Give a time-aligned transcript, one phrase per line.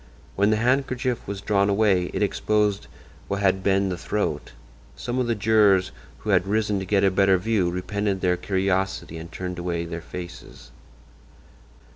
[0.35, 2.87] When the handkerchief was drawn away it exposed
[3.27, 4.53] what had been the throat.
[4.95, 9.19] Some of the jurors who had risen to get a better view repented their curiosity
[9.19, 10.71] and turned away their faces.